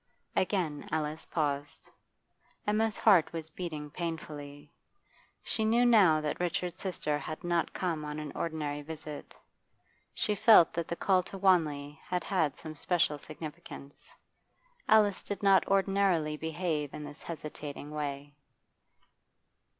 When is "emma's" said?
2.65-2.97